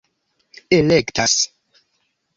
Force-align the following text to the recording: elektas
elektas 0.79 1.35